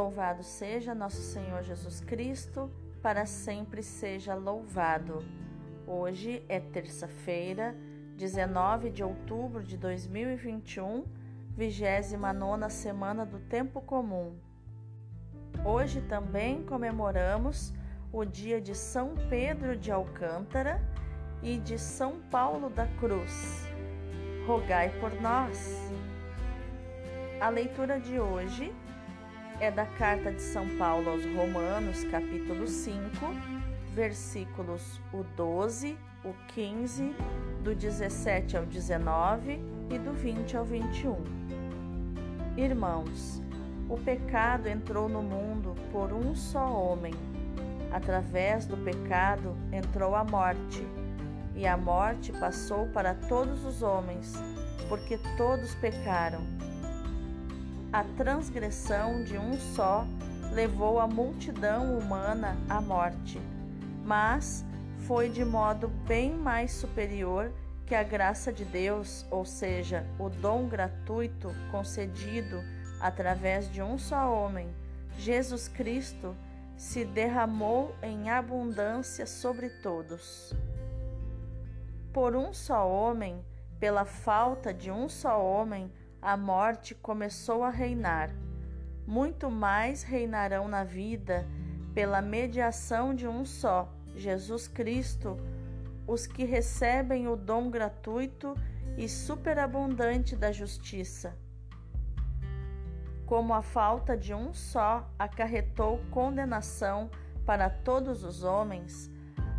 [0.00, 2.70] Louvado seja nosso Senhor Jesus Cristo,
[3.02, 5.22] para sempre seja louvado.
[5.86, 7.76] Hoje é terça-feira,
[8.16, 11.04] 19 de outubro de 2021,
[11.54, 14.38] 29 semana do Tempo Comum.
[15.62, 17.74] Hoje também comemoramos
[18.10, 20.80] o dia de São Pedro de Alcântara
[21.42, 23.66] e de São Paulo da Cruz.
[24.46, 25.92] Rogai por nós.
[27.38, 28.72] A leitura de hoje
[29.60, 33.10] é da carta de São Paulo aos Romanos, capítulo 5,
[33.94, 37.14] versículos o 12, o 15,
[37.62, 39.60] do 17 ao 19
[39.90, 41.14] e do 20 ao 21.
[42.56, 43.42] Irmãos,
[43.86, 47.12] o pecado entrou no mundo por um só homem.
[47.92, 50.82] Através do pecado entrou a morte,
[51.54, 54.32] e a morte passou para todos os homens,
[54.88, 56.59] porque todos pecaram
[57.92, 60.06] a transgressão de um só
[60.52, 63.40] levou a multidão humana à morte,
[64.04, 64.64] mas
[65.06, 67.52] foi de modo bem mais superior
[67.86, 72.62] que a graça de Deus, ou seja, o dom gratuito concedido
[73.00, 74.68] através de um só homem,
[75.18, 76.36] Jesus Cristo,
[76.76, 80.54] se derramou em abundância sobre todos.
[82.12, 83.44] Por um só homem,
[83.80, 85.90] pela falta de um só homem,
[86.22, 88.30] a morte começou a reinar.
[89.06, 91.46] Muito mais reinarão na vida,
[91.94, 95.36] pela mediação de um só, Jesus Cristo,
[96.06, 98.54] os que recebem o dom gratuito
[98.96, 101.36] e superabundante da justiça.
[103.26, 107.10] Como a falta de um só acarretou condenação
[107.46, 109.10] para todos os homens,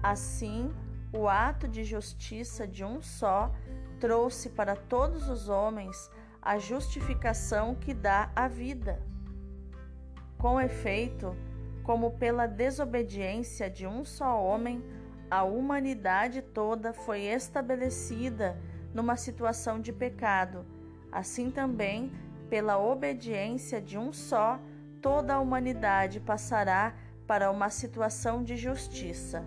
[0.03, 0.72] assim
[1.14, 3.53] o ato de justiça de um só
[4.00, 6.09] trouxe para todos os homens
[6.42, 9.02] a justificação que dá a vida.
[10.38, 11.36] Com efeito,
[11.84, 14.84] como pela desobediência de um só homem,
[15.30, 18.59] a humanidade toda foi estabelecida
[18.94, 20.66] numa situação de pecado,
[21.12, 22.12] assim também,
[22.50, 24.59] pela obediência de um só,
[25.01, 26.94] toda a humanidade passará
[27.25, 29.46] para uma situação de justiça.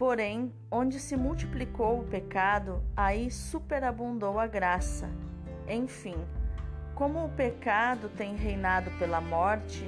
[0.00, 5.10] Porém, onde se multiplicou o pecado, aí superabundou a graça.
[5.68, 6.16] Enfim,
[6.94, 9.84] como o pecado tem reinado pela morte,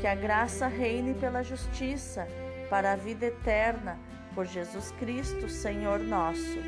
[0.00, 2.26] que a graça reine pela justiça,
[2.68, 3.96] para a vida eterna,
[4.34, 6.58] por Jesus Cristo, Senhor nosso.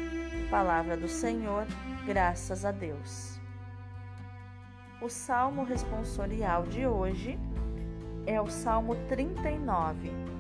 [0.49, 1.67] Palavra do Senhor,
[2.07, 3.41] graças a Deus.
[5.03, 7.41] O salmo responsorial de hoje
[8.25, 10.34] é o Salmo 39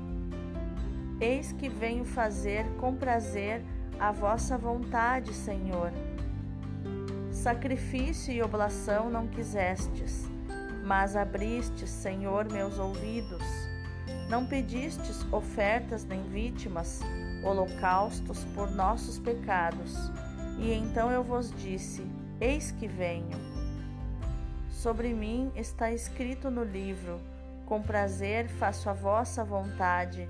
[1.24, 3.64] Eis que venho fazer com prazer
[3.98, 5.90] a vossa vontade, Senhor.
[7.32, 10.28] Sacrifício e oblação não quisestes,
[10.84, 13.42] mas abristes, Senhor, meus ouvidos.
[14.28, 17.00] Não pedistes ofertas nem vítimas,
[17.42, 19.94] holocaustos por nossos pecados.
[20.58, 22.06] E então eu vos disse:
[22.38, 23.38] Eis que venho.
[24.68, 27.18] Sobre mim está escrito no livro:
[27.64, 30.28] Com prazer faço a vossa vontade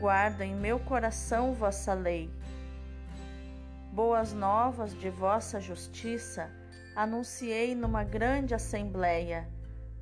[0.00, 2.30] guardo em meu coração vossa lei.
[3.92, 6.50] Boas novas de vossa justiça
[6.96, 9.46] anunciei numa grande assembleia.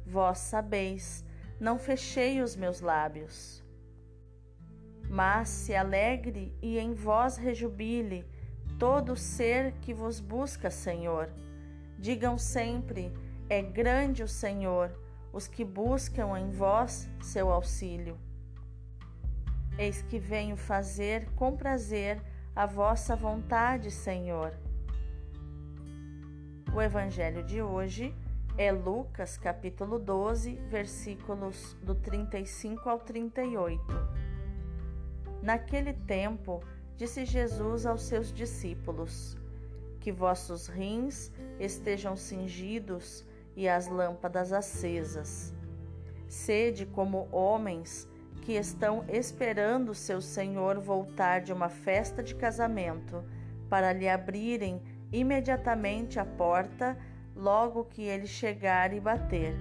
[0.07, 1.25] Vós sabeis,
[1.59, 3.61] não fechei os meus lábios.
[5.11, 8.25] Mas se alegre e em vós rejubile
[8.79, 11.29] todo ser que vos busca, Senhor.
[11.99, 13.13] Digam sempre:
[13.51, 14.97] é grande o Senhor,
[15.33, 18.28] os que buscam em vós seu auxílio.
[19.79, 22.21] Eis que venho fazer com prazer
[22.55, 24.53] a vossa vontade, Senhor.
[26.75, 28.13] O evangelho de hoje
[28.57, 33.81] é Lucas, capítulo 12, versículos do 35 ao 38.
[35.41, 36.61] Naquele tempo,
[36.97, 39.39] disse Jesus aos seus discípulos:
[40.01, 41.31] Que vossos rins
[41.61, 43.25] estejam cingidos
[43.55, 45.55] e as lâmpadas acesas.
[46.27, 48.09] Sede como homens
[48.49, 53.23] que estão esperando seu senhor voltar de uma festa de casamento,
[53.69, 54.81] para lhe abrirem
[55.13, 56.97] imediatamente a porta
[57.37, 59.55] logo que ele chegar e bater.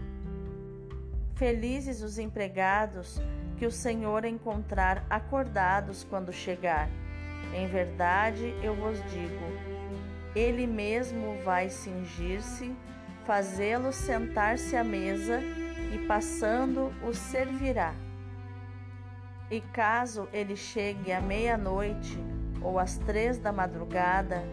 [1.36, 3.20] Felizes os empregados
[3.58, 6.88] que o Senhor encontrar acordados quando chegar.
[7.54, 9.46] Em verdade, eu vos digo,
[10.34, 12.74] ele mesmo vai cingir-se,
[13.26, 15.42] fazê-los sentar-se à mesa
[15.94, 17.94] e passando os servirá.
[19.50, 22.18] E caso ele chegue à meia-noite
[22.62, 24.44] ou às três da madrugada,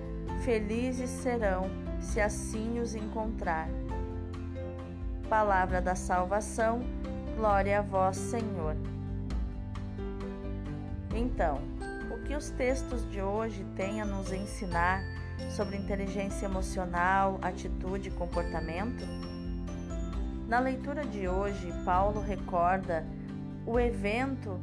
[0.45, 1.65] felizes serão
[2.01, 3.69] se assim os encontrar.
[5.29, 6.81] Palavra da salvação,
[7.37, 8.77] glória a vós, Senhor.
[11.13, 11.61] Então,
[12.13, 15.03] o que os textos de hoje têm a nos ensinar
[15.51, 19.05] sobre inteligência emocional, atitude e comportamento?
[20.47, 23.05] Na leitura de hoje, Paulo recorda
[23.67, 24.61] o evento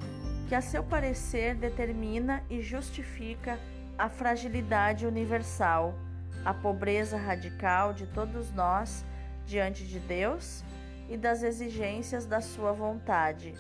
[0.52, 3.58] que, a seu parecer, determina e justifica
[3.98, 5.96] a fragilidade universal,
[6.44, 9.06] a pobreza radical de todos nós
[9.46, 10.62] diante de Deus
[11.08, 13.54] e das exigências da Sua vontade,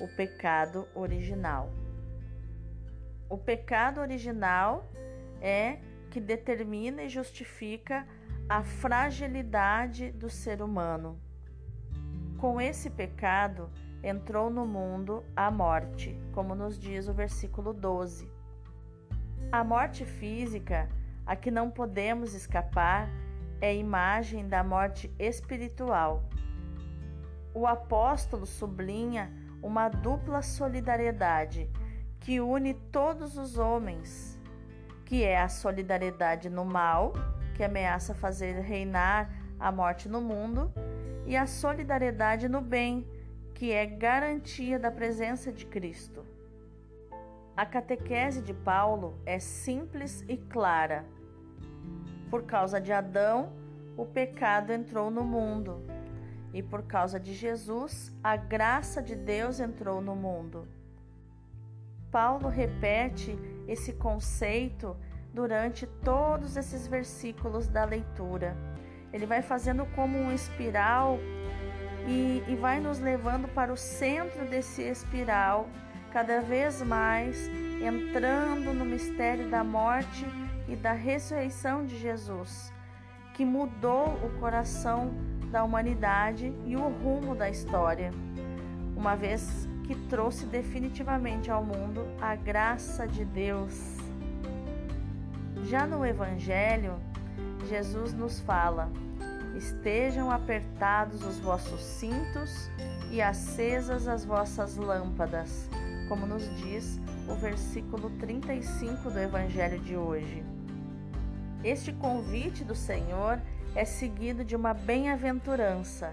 [0.00, 1.72] o pecado original.
[3.28, 4.88] O pecado original
[5.40, 5.78] é
[6.08, 8.06] que determina e justifica
[8.48, 11.20] a fragilidade do ser humano.
[12.38, 13.68] Com esse pecado
[14.02, 18.28] entrou no mundo a morte, como nos diz o versículo 12.
[19.50, 20.88] A morte física,
[21.24, 23.08] a que não podemos escapar,
[23.60, 26.24] é imagem da morte espiritual.
[27.54, 29.30] O apóstolo sublinha
[29.62, 31.70] uma dupla solidariedade
[32.18, 34.38] que une todos os homens,
[35.04, 37.12] que é a solidariedade no mal,
[37.54, 40.72] que ameaça fazer reinar a morte no mundo,
[41.26, 43.06] e a solidariedade no bem,
[43.62, 46.26] que é garantia da presença de Cristo.
[47.56, 51.04] A catequese de Paulo é simples e clara.
[52.28, 53.52] Por causa de Adão,
[53.96, 55.80] o pecado entrou no mundo,
[56.52, 60.66] e por causa de Jesus, a graça de Deus entrou no mundo.
[62.10, 63.38] Paulo repete
[63.68, 64.96] esse conceito
[65.32, 68.56] durante todos esses versículos da leitura.
[69.12, 71.16] Ele vai fazendo como um espiral
[72.06, 75.68] e, e vai nos levando para o centro desse espiral,
[76.12, 77.48] cada vez mais
[77.80, 80.26] entrando no mistério da morte
[80.68, 82.72] e da ressurreição de Jesus,
[83.34, 85.12] que mudou o coração
[85.50, 88.10] da humanidade e o rumo da história,
[88.96, 93.98] uma vez que trouxe definitivamente ao mundo a graça de Deus.
[95.64, 96.94] Já no Evangelho,
[97.68, 98.90] Jesus nos fala:
[99.56, 102.70] estejam apertados os vossos cintos
[103.10, 105.68] e acesas as vossas lâmpadas,
[106.08, 110.44] como nos diz o versículo 35 do Evangelho de hoje.
[111.62, 113.40] Este convite do Senhor
[113.74, 116.12] é seguido de uma bem-aventurança.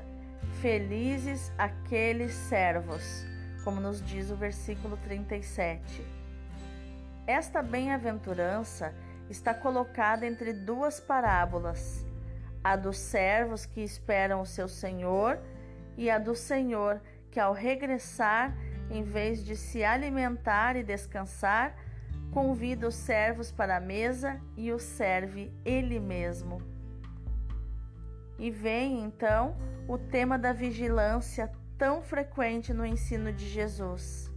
[0.62, 3.25] Felizes aqueles servos,
[3.63, 6.06] como nos diz o versículo 37.
[7.25, 8.94] Esta bem-aventurança
[9.30, 12.06] está colocada entre duas parábolas,
[12.63, 15.39] a dos servos que esperam o seu Senhor
[15.97, 17.01] e a do Senhor
[17.31, 18.56] que, ao regressar,
[18.89, 21.75] em vez de se alimentar e descansar,
[22.31, 26.61] convida os servos para a mesa e os serve ele mesmo.
[28.38, 29.56] E vem então
[29.88, 34.31] o tema da vigilância tão frequente no ensino de Jesus.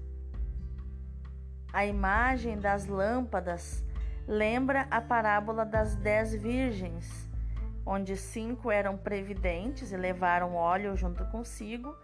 [1.72, 3.84] A imagem das lâmpadas
[4.26, 7.28] lembra a parábola das dez virgens,
[7.84, 11.96] onde cinco eram previdentes e levaram óleo junto consigo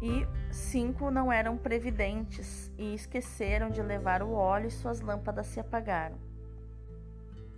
[0.00, 5.60] e cinco não eram previdentes e esqueceram de levar o óleo e suas lâmpadas se
[5.60, 6.18] apagaram.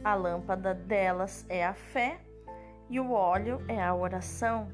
[0.05, 2.21] A lâmpada delas é a fé
[2.89, 4.69] e o óleo é a oração.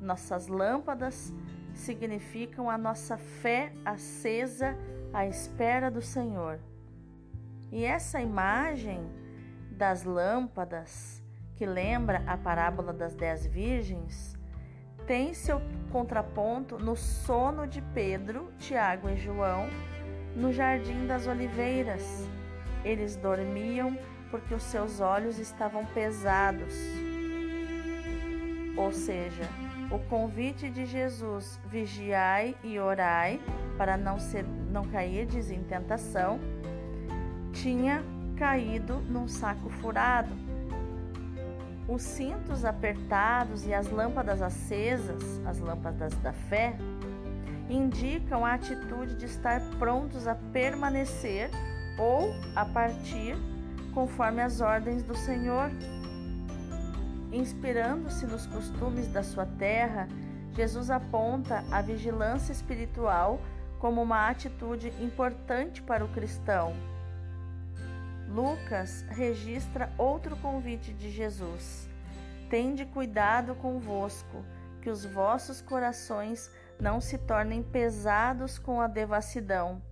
[0.00, 1.32] Nossas lâmpadas
[1.72, 4.76] significam a nossa fé acesa
[5.12, 6.58] à espera do Senhor.
[7.70, 9.00] E essa imagem
[9.70, 11.21] das lâmpadas,
[11.62, 14.36] que lembra a parábola das dez virgens,
[15.06, 19.68] tem seu contraponto no sono de Pedro, Tiago e João
[20.34, 22.28] no jardim das oliveiras.
[22.84, 23.96] Eles dormiam
[24.28, 26.74] porque os seus olhos estavam pesados.
[28.76, 29.44] Ou seja,
[29.88, 33.40] o convite de Jesus, vigiai e orai
[33.78, 36.40] para não, ser, não cairdes em tentação,
[37.52, 38.02] tinha
[38.36, 40.41] caído num saco furado
[41.92, 46.74] os cintos apertados e as lâmpadas acesas, as lâmpadas da fé,
[47.68, 51.50] indicam a atitude de estar prontos a permanecer
[51.98, 53.36] ou a partir
[53.92, 55.70] conforme as ordens do Senhor.
[57.30, 60.08] Inspirando-se nos costumes da sua terra,
[60.54, 63.38] Jesus aponta a vigilância espiritual
[63.78, 66.72] como uma atitude importante para o cristão
[68.32, 71.86] Lucas registra outro convite de Jesus:
[72.48, 74.42] Tende cuidado convosco,
[74.80, 79.82] que os vossos corações não se tornem pesados com a devassidão.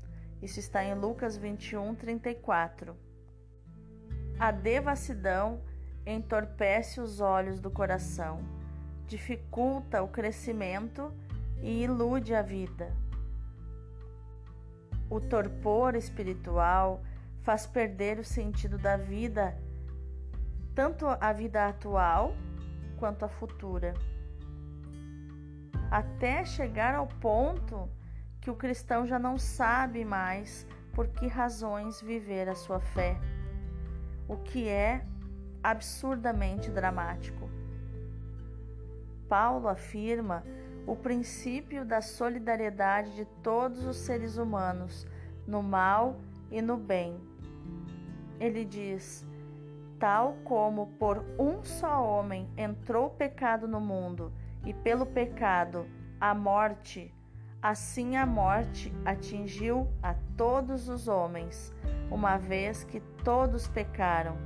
[0.41, 2.97] Isso está em Lucas 21, 34.
[4.39, 5.61] A devassidão
[6.07, 8.41] entorpece os olhos do coração,
[9.07, 11.13] dificulta o crescimento
[11.61, 12.91] e ilude a vida.
[15.11, 17.03] O torpor espiritual
[17.51, 19.59] faz perder o sentido da vida,
[20.73, 22.33] tanto a vida atual
[22.97, 23.93] quanto a futura.
[25.91, 27.91] Até chegar ao ponto
[28.41, 30.65] que o cristão já não sabe mais
[30.95, 33.19] por que razões viver a sua fé,
[34.29, 35.05] o que é
[35.61, 37.51] absurdamente dramático.
[39.29, 40.45] Paulo afirma
[40.87, 45.05] o princípio da solidariedade de todos os seres humanos,
[45.49, 46.17] no mal
[46.49, 47.30] e no bem.
[48.41, 49.27] Ele diz:
[49.99, 54.33] Tal como por um só homem entrou o pecado no mundo,
[54.65, 55.87] e pelo pecado
[56.19, 57.15] a morte,
[57.63, 61.73] assim a morte atingiu a todos os homens,
[62.11, 64.37] uma vez que todos pecaram.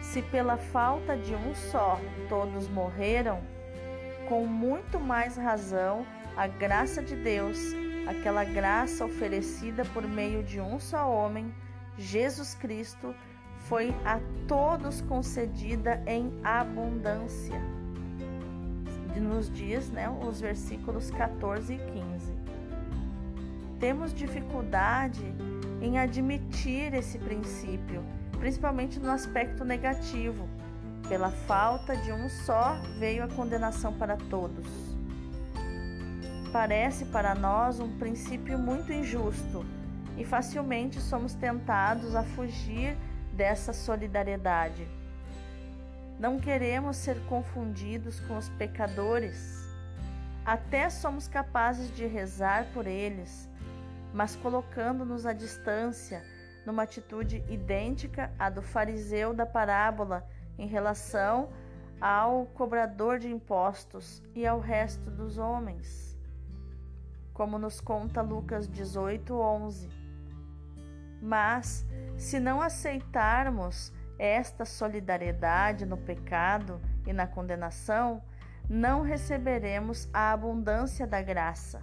[0.00, 3.40] Se pela falta de um só todos morreram,
[4.28, 6.04] com muito mais razão
[6.36, 7.58] a graça de Deus,
[8.08, 11.54] aquela graça oferecida por meio de um só homem,
[11.98, 13.14] Jesus Cristo,
[13.58, 17.60] foi a todos concedida em abundância.
[19.16, 22.32] Nos diz, né, os versículos 14 e 15.
[23.78, 25.24] Temos dificuldade
[25.80, 28.02] em admitir esse princípio
[28.42, 30.48] principalmente no aspecto negativo.
[31.08, 34.66] Pela falta de um só veio a condenação para todos.
[36.52, 39.64] Parece para nós um princípio muito injusto
[40.22, 42.96] e facilmente somos tentados a fugir
[43.32, 44.86] dessa solidariedade.
[46.16, 49.68] Não queremos ser confundidos com os pecadores.
[50.44, 53.50] Até somos capazes de rezar por eles,
[54.14, 56.22] mas colocando-nos à distância
[56.64, 60.24] numa atitude idêntica à do fariseu da parábola
[60.56, 61.48] em relação
[62.00, 66.16] ao cobrador de impostos e ao resto dos homens.
[67.34, 70.01] Como nos conta Lucas 18, 11.
[71.22, 71.86] Mas,
[72.18, 78.22] se não aceitarmos esta solidariedade no pecado e na condenação,
[78.68, 81.82] não receberemos a abundância da graça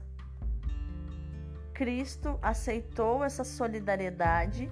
[1.80, 4.70] Cristo aceitou essa solidariedade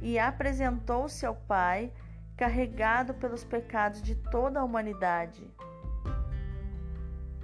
[0.00, 1.92] e apresentou-se ao Pai
[2.36, 5.44] carregado pelos pecados de toda a humanidade.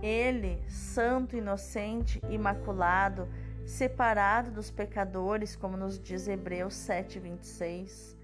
[0.00, 3.28] Ele, santo, inocente, imaculado,
[3.64, 8.16] separado dos pecadores, como nos diz Hebreus 7:26,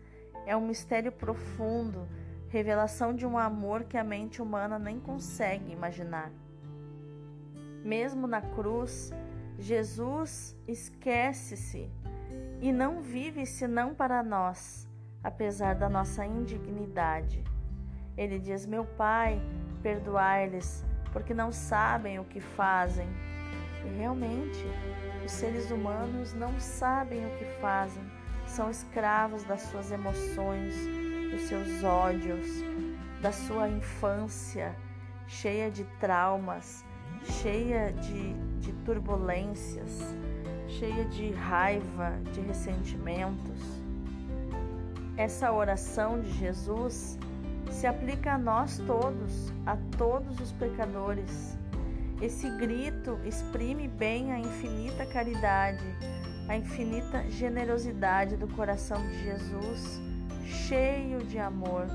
[0.46, 2.08] é um mistério profundo,
[2.48, 6.30] revelação de um amor que a mente humana nem consegue imaginar.
[7.84, 9.10] Mesmo na cruz,
[9.58, 11.90] Jesus esquece-se
[12.60, 14.88] e não vive senão para nós,
[15.22, 17.42] apesar da nossa indignidade.
[18.16, 19.40] Ele diz: Meu Pai,
[19.82, 23.08] perdoai-lhes, porque não sabem o que fazem.
[23.96, 24.64] Realmente,
[25.24, 28.02] os seres humanos não sabem o que fazem,
[28.46, 30.74] são escravos das suas emoções,
[31.30, 32.46] dos seus ódios,
[33.20, 34.74] da sua infância
[35.30, 36.84] cheia de traumas,
[37.22, 40.00] cheia de, de turbulências,
[40.66, 43.60] cheia de raiva, de ressentimentos.
[45.16, 47.18] Essa oração de Jesus
[47.70, 51.56] se aplica a nós todos, a todos os pecadores.
[52.20, 55.84] Esse grito exprime bem a infinita caridade,
[56.48, 60.00] a infinita generosidade do coração de Jesus,
[60.44, 61.86] cheio de amor.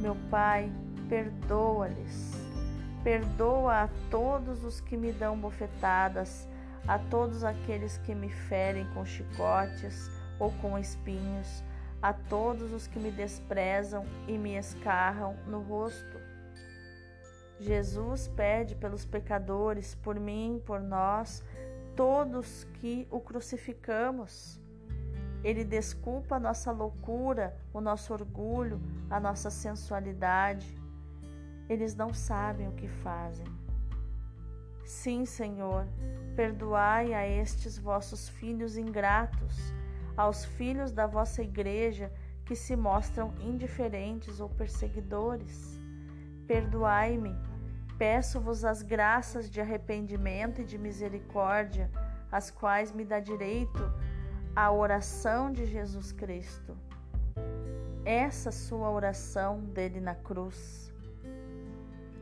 [0.00, 0.70] Meu Pai,
[1.08, 2.46] perdoa-lhes
[3.06, 6.48] Perdoa a todos os que me dão bofetadas,
[6.88, 11.62] a todos aqueles que me ferem com chicotes ou com espinhos,
[12.02, 16.25] a todos os que me desprezam e me escarram no rosto.
[17.58, 21.42] Jesus pede pelos pecadores, por mim, por nós,
[21.94, 24.60] todos que o crucificamos.
[25.42, 30.76] Ele desculpa a nossa loucura, o nosso orgulho, a nossa sensualidade.
[31.68, 33.46] Eles não sabem o que fazem.
[34.84, 35.86] Sim, Senhor,
[36.36, 39.56] perdoai a estes vossos filhos ingratos,
[40.16, 42.12] aos filhos da vossa igreja
[42.44, 45.76] que se mostram indiferentes ou perseguidores.
[46.46, 47.34] Perdoai-me,
[47.98, 51.90] peço-vos as graças de arrependimento e de misericórdia,
[52.30, 53.92] as quais me dá direito
[54.54, 56.76] à oração de Jesus Cristo.
[58.04, 60.86] Essa sua oração dele na cruz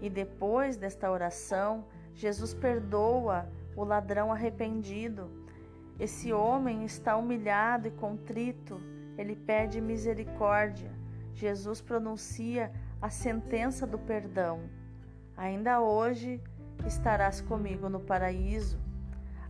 [0.05, 5.31] e depois desta oração, Jesus perdoa o ladrão arrependido.
[5.99, 8.79] Esse homem está humilhado e contrito,
[9.17, 10.93] ele pede misericórdia.
[11.33, 14.69] Jesus pronuncia a sentença do perdão.
[15.37, 16.41] Ainda hoje
[16.87, 18.79] estarás comigo no paraíso.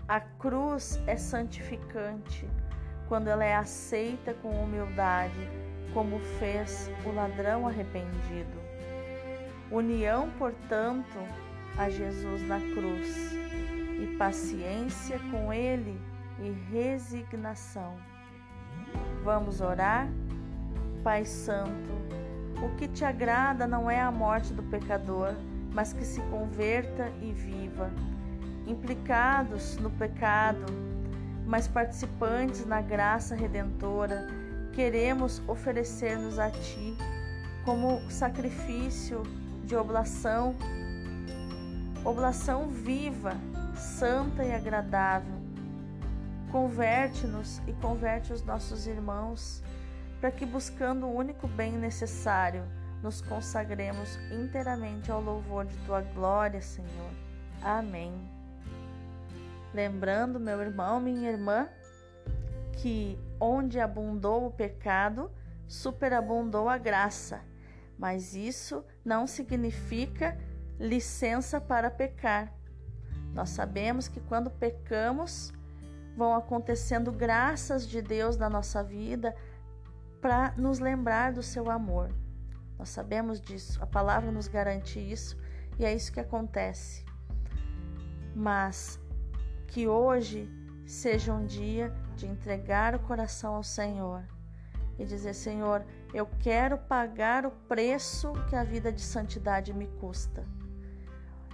[0.08, 2.48] A cruz é santificante
[3.08, 5.48] quando ela é aceita com humildade,
[5.92, 8.58] como fez o ladrão arrependido.
[9.70, 11.18] União, portanto,
[11.76, 13.32] a Jesus na cruz
[14.00, 16.00] e paciência com Ele
[16.40, 17.96] e resignação.
[19.22, 20.08] Vamos orar?
[21.02, 21.90] Pai Santo,
[22.62, 25.34] o que te agrada não é a morte do pecador,
[25.74, 27.90] mas que se converta e viva.
[28.66, 30.64] Implicados no pecado,
[31.44, 34.28] mas participantes na graça redentora,
[34.72, 36.96] queremos oferecer-nos a Ti
[37.64, 39.22] como sacrifício
[39.64, 40.54] de oblação,
[42.04, 43.34] oblação viva,
[43.74, 45.34] santa e agradável.
[46.50, 49.62] Converte-nos e converte os nossos irmãos,
[50.20, 52.62] para que, buscando o único bem necessário,
[53.04, 57.10] nos consagremos inteiramente ao louvor de Tua glória, Senhor.
[57.60, 58.14] Amém.
[59.74, 61.68] Lembrando, meu irmão, minha irmã,
[62.72, 65.30] que onde abundou o pecado,
[65.68, 67.42] superabundou a graça.
[67.98, 70.38] Mas isso não significa
[70.80, 72.54] licença para pecar.
[73.34, 75.52] Nós sabemos que quando pecamos,
[76.16, 79.36] vão acontecendo graças de Deus na nossa vida
[80.22, 82.23] para nos lembrar do seu amor.
[82.78, 85.36] Nós sabemos disso, a palavra nos garante isso
[85.78, 87.04] e é isso que acontece.
[88.34, 88.98] Mas
[89.68, 90.48] que hoje
[90.86, 94.24] seja um dia de entregar o coração ao Senhor
[94.98, 100.44] e dizer: Senhor, eu quero pagar o preço que a vida de santidade me custa.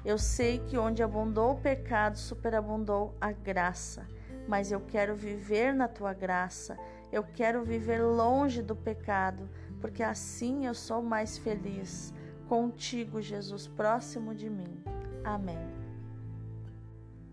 [0.05, 4.07] Eu sei que onde abundou o pecado, superabundou a graça,
[4.49, 6.79] mas eu quero viver na tua graça.
[7.13, 9.49] Eu quero viver longe do pecado,
[9.81, 12.13] porque assim eu sou mais feliz.
[12.49, 14.83] Contigo, Jesus, próximo de mim.
[15.25, 15.59] Amém.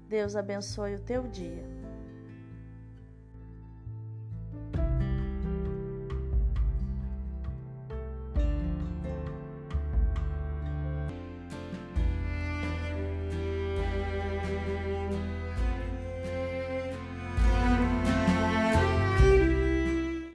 [0.07, 1.65] Deus abençoe o teu dia.